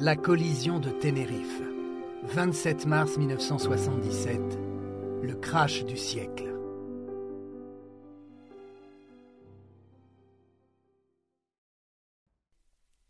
[0.00, 1.60] La collision de Tenerife.
[2.22, 4.40] 27 mars 1977.
[5.24, 6.54] Le crash du siècle.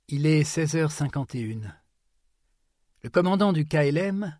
[0.08, 1.70] Il est 16h51.
[3.02, 4.34] Le commandant du KLM,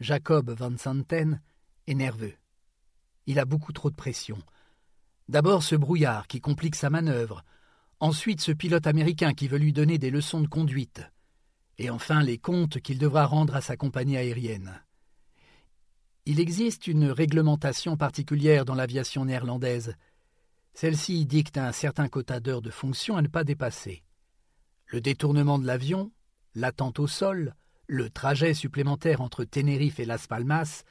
[0.00, 1.40] Jacob Van Santen,
[1.86, 2.34] est nerveux.
[3.26, 4.38] Il a beaucoup trop de pression.
[5.28, 7.44] D'abord ce brouillard qui complique sa manœuvre,
[8.00, 11.11] ensuite ce pilote américain qui veut lui donner des leçons de conduite,
[11.78, 14.82] et enfin les comptes qu'il devra rendre à sa compagnie aérienne.
[16.24, 19.96] Il existe une réglementation particulière dans l'aviation néerlandaise.
[20.74, 24.04] Celle-ci dicte un certain quota d'heures de fonction à ne pas dépasser.
[24.86, 26.12] Le détournement de l'avion,
[26.54, 27.54] l'attente au sol,
[27.86, 30.84] le trajet supplémentaire entre Tenerife et Las Palmas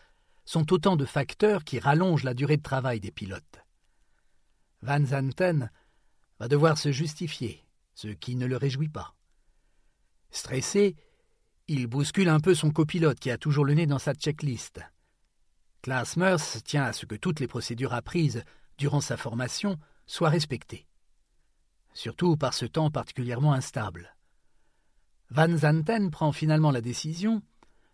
[0.43, 3.63] sont autant de facteurs qui rallongent la durée de travail des pilotes.
[4.81, 5.71] Van Zanten
[6.39, 9.15] va devoir se justifier, ce qui ne le réjouit pas.
[10.31, 10.95] Stressé,
[11.67, 14.81] il bouscule un peu son copilote qui a toujours le nez dans sa checklist.
[15.81, 18.43] Klaas Meurs tient à ce que toutes les procédures apprises
[18.77, 20.87] durant sa formation soient respectées.
[21.93, 24.15] Surtout par ce temps particulièrement instable.
[25.29, 27.41] Van Zanten prend finalement la décision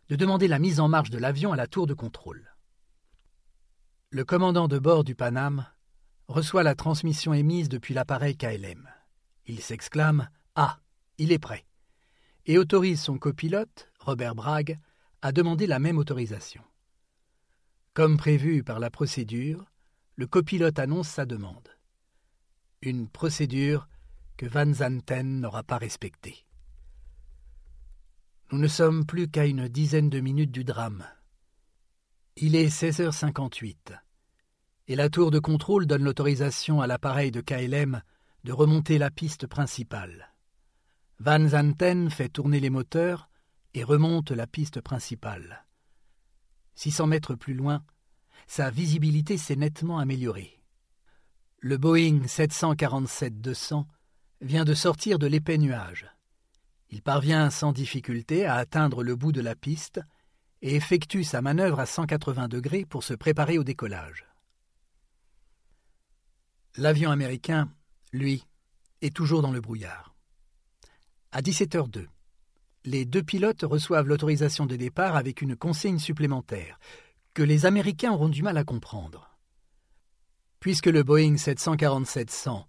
[0.09, 2.55] de demander la mise en marche de l'avion à la tour de contrôle.
[4.09, 5.67] Le commandant de bord du Paname
[6.27, 8.89] reçoit la transmission émise depuis l'appareil KLM.
[9.45, 10.79] Il s'exclame Ah,
[11.17, 11.66] il est prêt
[12.47, 14.79] et autorise son copilote, Robert Bragg,
[15.21, 16.63] à demander la même autorisation.
[17.93, 19.65] Comme prévu par la procédure,
[20.15, 21.69] le copilote annonce sa demande.
[22.81, 23.87] Une procédure
[24.37, 26.45] que Van Zanten n'aura pas respectée.
[28.51, 31.05] Nous ne sommes plus qu'à une dizaine de minutes du drame.
[32.37, 33.99] Il est 16h58
[34.87, 38.01] et la tour de contrôle donne l'autorisation à l'appareil de KLM
[38.45, 40.33] de remonter la piste principale.
[41.19, 43.29] Van Zanten fait tourner les moteurs
[43.73, 45.65] et remonte la piste principale.
[46.75, 47.83] 600 mètres plus loin,
[48.45, 50.61] sa visibilité s'est nettement améliorée.
[51.59, 53.85] Le Boeing 747-200
[54.41, 56.07] vient de sortir de l'épais nuage.
[56.91, 59.99] Il parvient sans difficulté à atteindre le bout de la piste
[60.61, 64.25] et effectue sa manœuvre à 180 degrés pour se préparer au décollage.
[66.75, 67.73] L'avion américain,
[68.13, 68.45] lui,
[69.01, 70.16] est toujours dans le brouillard.
[71.31, 72.05] À 17h02,
[72.85, 76.79] les deux pilotes reçoivent l'autorisation de départ avec une consigne supplémentaire,
[77.33, 79.37] que les Américains auront du mal à comprendre.
[80.61, 82.63] Puisque le Boeing 747-100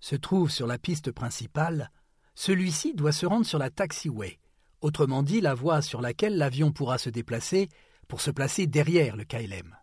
[0.00, 1.92] se trouve sur la piste principale,
[2.34, 4.38] celui-ci doit se rendre sur la taxiway,
[4.80, 7.68] autrement dit la voie sur laquelle l'avion pourra se déplacer
[8.08, 9.76] pour se placer derrière le KLM.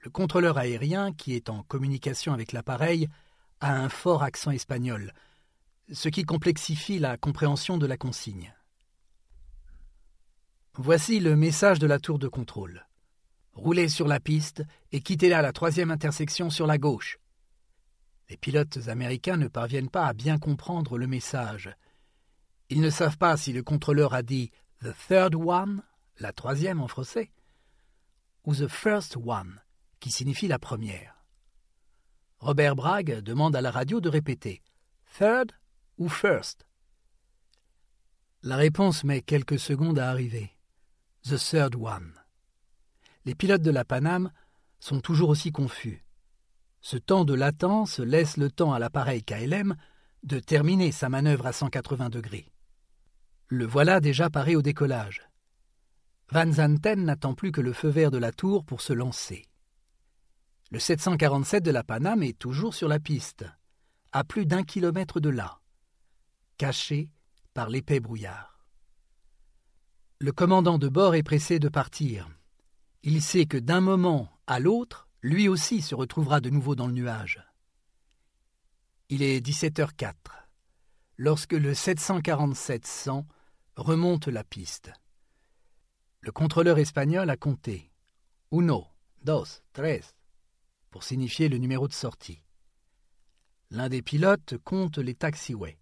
[0.00, 3.08] Le contrôleur aérien, qui est en communication avec l'appareil,
[3.60, 5.14] a un fort accent espagnol,
[5.92, 8.54] ce qui complexifie la compréhension de la consigne.
[10.74, 12.86] Voici le message de la tour de contrôle.
[13.52, 17.18] Roulez sur la piste et quittez-la à la troisième intersection sur la gauche.
[18.28, 21.70] Les pilotes américains ne parviennent pas à bien comprendre le message.
[22.70, 24.50] Ils ne savent pas si le contrôleur a dit
[24.82, 25.82] The third one,
[26.18, 27.30] la troisième en français,
[28.44, 29.60] ou The first one,
[30.00, 31.24] qui signifie la première.
[32.38, 34.62] Robert Bragg demande à la radio de répéter
[35.18, 35.52] Third
[35.98, 36.66] ou first?
[38.42, 40.50] La réponse met quelques secondes à arriver.
[41.22, 42.12] The third one.
[43.24, 44.30] Les pilotes de la Paname
[44.80, 46.04] sont toujours aussi confus.
[46.82, 49.76] Ce temps de latence laisse le temps à l'appareil KLM
[50.22, 52.52] de terminer sa manœuvre à 180 degrés.
[53.48, 55.22] Le voilà déjà paré au décollage.
[56.30, 59.46] Van Zanten n'attend plus que le feu vert de la tour pour se lancer.
[60.70, 63.46] Le 747 de la Paname est toujours sur la piste,
[64.12, 65.60] à plus d'un kilomètre de là
[66.56, 67.10] caché
[67.52, 68.66] par l'épais brouillard.
[70.20, 72.28] Le commandant de bord est pressé de partir.
[73.02, 76.92] Il sait que d'un moment à l'autre, lui aussi se retrouvera de nouveau dans le
[76.92, 77.42] nuage.
[79.08, 80.14] Il est 17h04
[81.16, 83.24] lorsque le 747-100
[83.76, 84.92] remonte la piste.
[86.20, 87.90] Le contrôleur espagnol a compté
[88.50, 88.86] uno,
[89.22, 90.14] dos, tres
[90.90, 92.42] pour signifier le numéro de sortie.
[93.70, 95.78] L'un des pilotes compte les taxiways.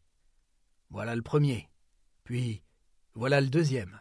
[0.92, 1.70] Voilà le premier.
[2.22, 2.62] Puis
[3.14, 3.98] voilà le deuxième.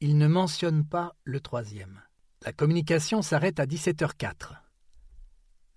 [0.00, 2.02] Il ne mentionne pas le troisième.
[2.44, 4.56] La communication s'arrête à 17h04.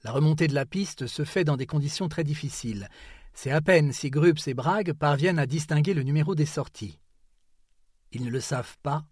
[0.04, 2.90] La remontée de la piste se fait dans des conditions très difficiles.
[3.36, 7.00] C'est à peine si Grups et Bragg parviennent à distinguer le numéro des sorties.
[8.12, 9.06] Ils ne le savent pas,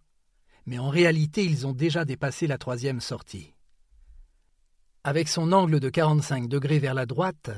[0.66, 3.54] mais en réalité ils ont déjà dépassé la troisième sortie.
[5.04, 7.52] Avec son angle de 45 degrés vers la droite,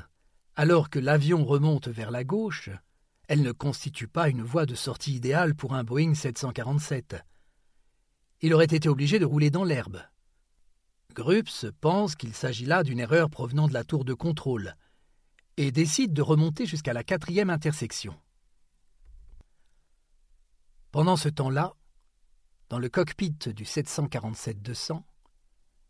[0.58, 2.70] alors que l'avion remonte vers la gauche,
[3.32, 7.16] elle ne constitue pas une voie de sortie idéale pour un Boeing 747.
[8.42, 10.02] Il aurait été obligé de rouler dans l'herbe.
[11.14, 14.76] Grups pense qu'il s'agit là d'une erreur provenant de la tour de contrôle
[15.56, 18.20] et décide de remonter jusqu'à la quatrième intersection.
[20.92, 21.76] Pendant ce temps-là,
[22.68, 25.04] dans le cockpit du 747-200,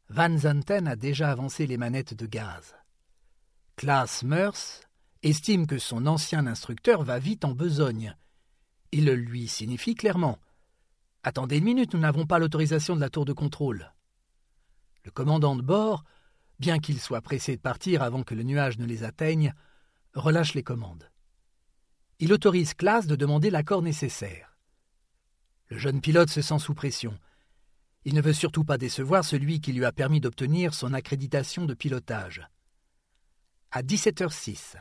[0.10, 2.76] Van Zanten a déjà avancé les manettes de gaz.
[3.78, 4.84] Klaas Meurs
[5.24, 8.16] estime que son ancien instructeur va vite en besogne.
[8.92, 10.40] Il lui signifie clairement.
[11.24, 13.94] Attendez une minute, nous n'avons pas l'autorisation de la tour de contrôle.
[15.04, 16.04] Le commandant de bord,
[16.60, 19.54] bien qu'il soit pressé de partir avant que le nuage ne les atteigne,
[20.14, 21.10] relâche les commandes.
[22.20, 24.58] Il autorise Klaas de demander l'accord nécessaire.
[25.70, 27.18] Le jeune pilote se sent sous pression.
[28.04, 31.74] Il ne veut surtout pas décevoir celui qui lui a permis d'obtenir son accréditation de
[31.74, 32.48] pilotage.
[33.72, 34.76] À 17h06,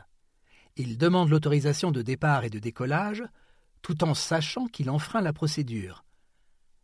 [0.77, 3.23] il demande l'autorisation de départ et de décollage,
[3.81, 6.05] tout en sachant qu'il enfreint la procédure.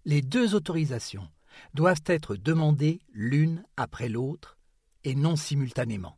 [0.05, 1.29] Les deux autorisations
[1.73, 4.57] doivent être demandées l'une après l'autre
[5.03, 6.17] et non simultanément.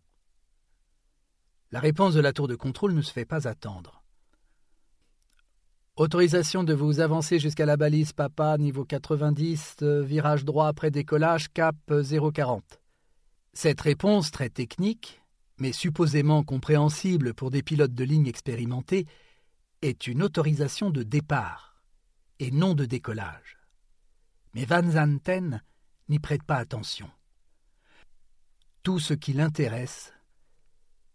[1.72, 4.04] La réponse de la tour de contrôle ne se fait pas attendre.
[5.96, 11.50] Autorisation de vous avancer jusqu'à la balise Papa, niveau 90, euh, virage droit après décollage,
[11.52, 12.80] cap 040.
[13.54, 15.22] Cette réponse très technique
[15.60, 19.06] mais supposément compréhensible pour des pilotes de ligne expérimentés,
[19.82, 21.82] est une autorisation de départ
[22.40, 23.58] et non de décollage.
[24.54, 25.64] Mais Van Zanten
[26.10, 27.10] n'y prête pas attention.
[28.84, 30.14] Tout ce qui l'intéresse,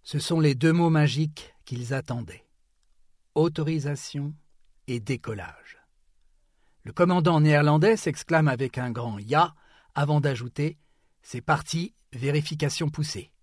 [0.02, 2.44] ce sont les deux mots magiques qu'ils attendaient
[3.35, 4.32] autorisation
[4.87, 5.79] et décollage.
[6.85, 9.55] Le commandant néerlandais s'exclame avec un grand Ya
[9.94, 10.79] avant d'ajouter
[11.23, 13.34] C'est parti, vérification poussée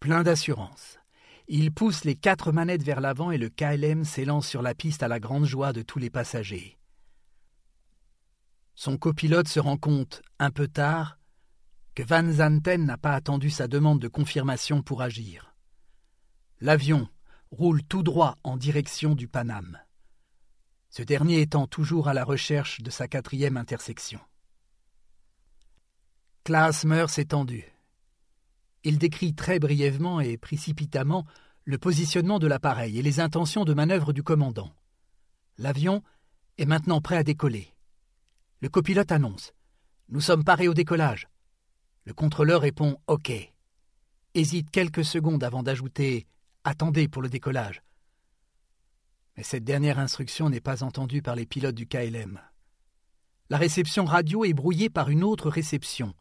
[0.00, 0.98] plein d'assurance.
[1.48, 5.08] Il pousse les quatre manettes vers l'avant et le KLM s'élance sur la piste à
[5.08, 6.78] la grande joie de tous les passagers.
[8.74, 11.18] Son copilote se rend compte, un peu tard,
[11.94, 15.54] que Van Zanten n'a pas attendu sa demande de confirmation pour agir.
[16.60, 17.08] L'avion
[17.50, 19.78] roule tout droit en direction du Paname,
[20.90, 24.20] ce dernier étant toujours à la recherche de sa quatrième intersection.
[26.44, 27.64] Klaas meurt étendu.
[28.84, 31.26] Il décrit très brièvement et précipitamment
[31.64, 34.72] le positionnement de l'appareil et les intentions de manœuvre du commandant.
[35.58, 36.02] L'avion
[36.56, 37.74] est maintenant prêt à décoller.
[38.60, 39.52] Le copilote annonce
[40.08, 41.28] Nous sommes parés au décollage.
[42.04, 43.32] Le contrôleur répond OK.
[44.34, 46.26] Hésite quelques secondes avant d'ajouter
[46.64, 47.82] Attendez pour le décollage.
[49.36, 52.40] Mais cette dernière instruction n'est pas entendue par les pilotes du KLM.
[53.50, 56.14] La réception radio est brouillée par une autre réception,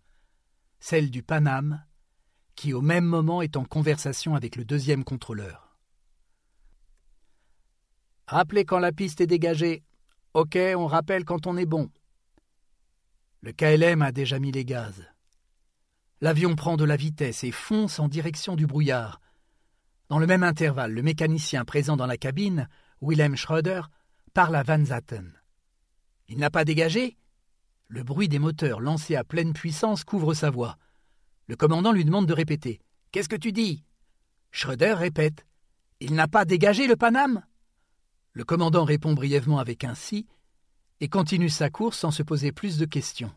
[0.80, 1.84] celle du Paname
[2.58, 5.78] qui au même moment est en conversation avec le deuxième contrôleur.
[8.26, 9.84] Rappelez quand la piste est dégagée.
[10.34, 11.90] Ok, on rappelle quand on est bon.
[13.42, 15.06] Le KLM a déjà mis les gaz.
[16.20, 19.22] L'avion prend de la vitesse et fonce en direction du brouillard.
[20.10, 22.68] Dans le même intervalle, le mécanicien présent dans la cabine,
[23.02, 23.84] Willem Schroeder,
[24.34, 25.32] parle à Van Zatten.
[26.28, 27.18] Il n'a pas dégagé
[27.88, 30.78] Le bruit des moteurs lancés à pleine puissance couvre sa voix.
[31.48, 32.82] Le commandant lui demande de répéter.
[33.12, 33.84] Qu'est-ce que tu dis?
[34.52, 35.46] Schroeder répète.
[36.00, 37.44] Il n'a pas dégagé le Paname?
[38.34, 40.28] Le commandant répond brièvement avec un si
[41.00, 43.34] et continue sa course sans se poser plus de questions.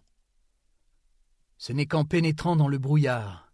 [1.56, 3.52] Ce n'est qu'en pénétrant dans le brouillard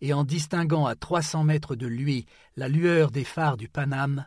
[0.00, 4.26] et en distinguant à trois cents mètres de lui la lueur des phares du Paname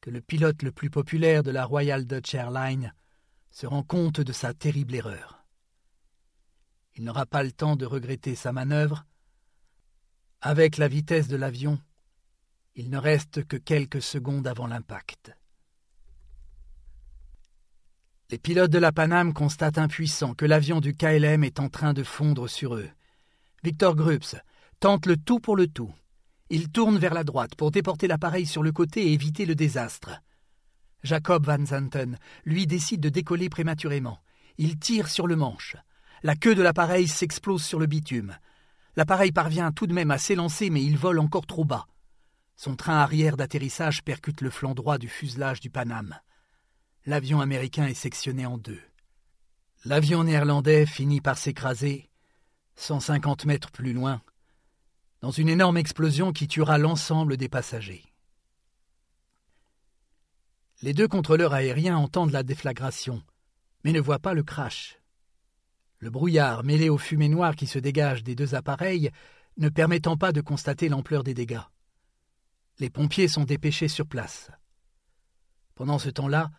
[0.00, 2.94] que le pilote le plus populaire de la Royal Dutch Airlines
[3.50, 5.37] se rend compte de sa terrible erreur.
[6.98, 9.06] Il n'aura pas le temps de regretter sa manœuvre.
[10.40, 11.78] Avec la vitesse de l'avion,
[12.74, 15.32] il ne reste que quelques secondes avant l'impact.
[18.30, 22.02] Les pilotes de la Paname constatent impuissants que l'avion du KLM est en train de
[22.02, 22.90] fondre sur eux.
[23.62, 24.34] Victor Grups
[24.80, 25.94] tente le tout pour le tout.
[26.50, 30.20] Il tourne vers la droite pour déporter l'appareil sur le côté et éviter le désastre.
[31.04, 34.18] Jacob Van Zanten, lui, décide de décoller prématurément.
[34.56, 35.76] Il tire sur le manche.
[36.22, 38.36] La queue de l'appareil s'explose sur le bitume.
[38.96, 41.86] L'appareil parvient tout de même à s'élancer, mais il vole encore trop bas.
[42.56, 46.18] Son train arrière d'atterrissage percute le flanc droit du fuselage du Paname.
[47.06, 48.80] L'avion américain est sectionné en deux.
[49.84, 52.10] L'avion néerlandais finit par s'écraser,
[52.74, 54.20] 150 mètres plus loin,
[55.20, 58.04] dans une énorme explosion qui tuera l'ensemble des passagers.
[60.82, 63.22] Les deux contrôleurs aériens entendent la déflagration,
[63.84, 64.98] mais ne voient pas le crash.
[66.00, 69.10] Le brouillard, mêlé aux fumées noires qui se dégagent des deux appareils,
[69.56, 71.60] ne permettant pas de constater l'ampleur des dégâts.
[72.78, 74.50] Les pompiers sont dépêchés sur place.
[75.74, 76.50] Pendant ce temps-là,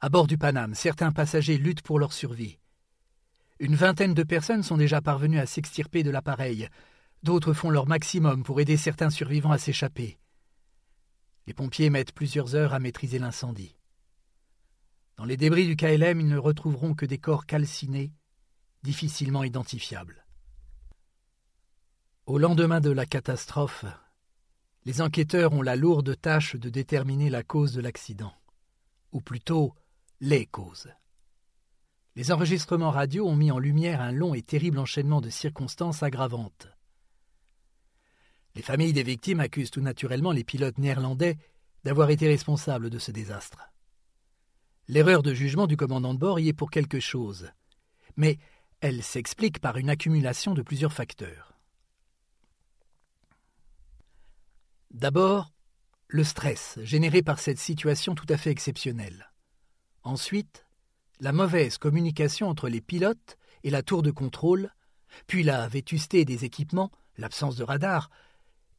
[0.00, 2.58] à bord du Paname, certains passagers luttent pour leur survie.
[3.58, 6.68] Une vingtaine de personnes sont déjà parvenues à s'extirper de l'appareil.
[7.22, 10.18] D'autres font leur maximum pour aider certains survivants à s'échapper.
[11.46, 13.76] Les pompiers mettent plusieurs heures à maîtriser l'incendie.
[15.16, 18.12] Dans les débris du KLM, ils ne retrouveront que des corps calcinés,
[18.82, 20.24] difficilement identifiables.
[22.26, 23.84] Au lendemain de la catastrophe,
[24.84, 28.34] les enquêteurs ont la lourde tâche de déterminer la cause de l'accident,
[29.12, 29.74] ou plutôt
[30.20, 30.88] les causes.
[32.14, 36.68] Les enregistrements radio ont mis en lumière un long et terrible enchaînement de circonstances aggravantes.
[38.54, 41.38] Les familles des victimes accusent tout naturellement les pilotes néerlandais
[41.84, 43.70] d'avoir été responsables de ce désastre.
[44.88, 47.50] L'erreur de jugement du commandant de bord y est pour quelque chose,
[48.16, 48.38] mais
[48.82, 51.54] elle s'explique par une accumulation de plusieurs facteurs.
[54.90, 55.52] D'abord,
[56.08, 59.30] le stress généré par cette situation tout à fait exceptionnelle.
[60.02, 60.66] Ensuite,
[61.20, 64.74] la mauvaise communication entre les pilotes et la tour de contrôle,
[65.28, 68.10] puis la vétusté des équipements, l'absence de radar,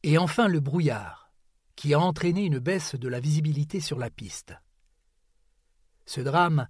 [0.02, 1.32] et enfin le brouillard,
[1.76, 4.54] qui a entraîné une baisse de la visibilité sur la piste.
[6.04, 6.68] Ce drame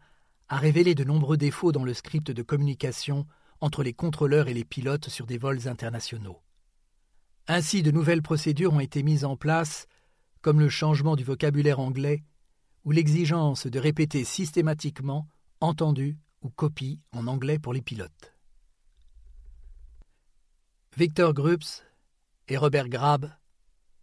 [0.49, 3.27] a révélé de nombreux défauts dans le script de communication
[3.61, 6.43] entre les contrôleurs et les pilotes sur des vols internationaux.
[7.47, 9.87] Ainsi, de nouvelles procédures ont été mises en place,
[10.41, 12.23] comme le changement du vocabulaire anglais
[12.85, 15.27] ou l'exigence de répéter systématiquement
[15.61, 18.35] entendu ou copie en anglais pour les pilotes.
[20.97, 21.83] Victor Grups
[22.49, 23.31] et Robert Grab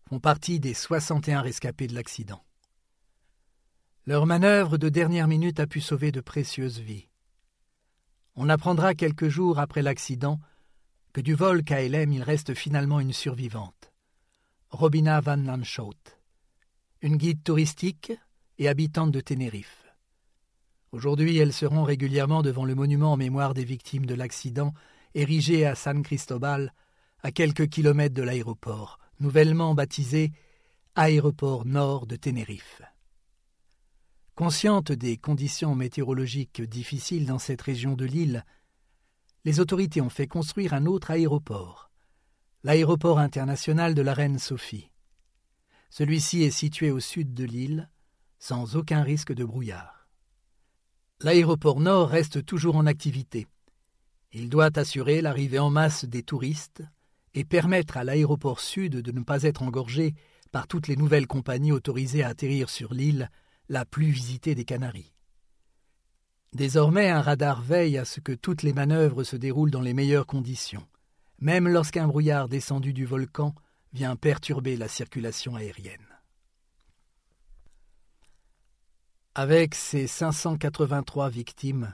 [0.09, 2.43] font partie des 61 rescapés de l'accident.
[4.07, 7.07] Leur manœuvre de dernière minute a pu sauver de précieuses vies.
[8.35, 10.39] On apprendra quelques jours après l'accident
[11.13, 13.91] que du vol KLM il reste finalement une survivante,
[14.71, 15.93] Robina Van Lanschot,
[17.03, 18.11] une guide touristique
[18.57, 19.93] et habitante de Tenerife.
[20.91, 24.73] Aujourd'hui, elle se rend régulièrement devant le monument en mémoire des victimes de l'accident
[25.13, 26.73] érigé à San Cristobal
[27.21, 30.31] à quelques kilomètres de l'aéroport, nouvellement baptisé
[30.95, 32.81] Aéroport Nord de Tenerife.
[34.35, 38.45] Consciente des conditions météorologiques difficiles dans cette région de l'île,
[39.43, 41.91] les autorités ont fait construire un autre aéroport,
[42.63, 44.89] l'aéroport international de la Reine Sophie.
[45.89, 47.89] Celui-ci est situé au sud de l'île,
[48.39, 50.07] sans aucun risque de brouillard.
[51.19, 53.47] L'aéroport nord reste toujours en activité.
[54.31, 56.83] Il doit assurer l'arrivée en masse des touristes,
[57.33, 60.13] et permettre à l'aéroport sud de ne pas être engorgé
[60.51, 63.29] par toutes les nouvelles compagnies autorisées à atterrir sur l'île
[63.71, 65.13] la plus visitée des Canaries.
[66.51, 70.27] Désormais, un radar veille à ce que toutes les manœuvres se déroulent dans les meilleures
[70.27, 70.85] conditions,
[71.39, 73.55] même lorsqu'un brouillard descendu du volcan
[73.93, 76.05] vient perturber la circulation aérienne.
[79.35, 81.93] Avec ses 583 victimes,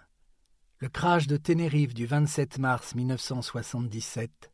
[0.80, 4.52] le crash de Tenerife du 27 mars 1977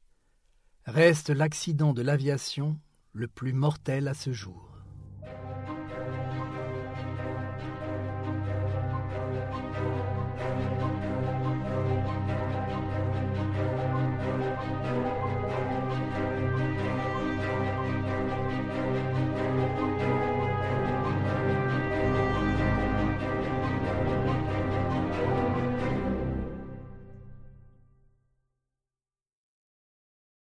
[0.87, 2.77] reste l'accident de l'aviation
[3.13, 4.72] le plus mortel à ce jour.